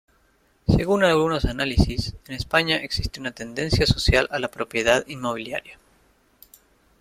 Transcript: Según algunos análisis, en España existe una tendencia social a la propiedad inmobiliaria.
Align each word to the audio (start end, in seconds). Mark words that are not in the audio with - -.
Según 0.67 1.03
algunos 1.03 1.45
análisis, 1.45 2.15
en 2.27 2.33
España 2.33 2.77
existe 2.77 3.19
una 3.19 3.33
tendencia 3.33 3.85
social 3.85 4.27
a 4.31 4.39
la 4.39 4.47
propiedad 4.47 5.05
inmobiliaria. 5.05 5.77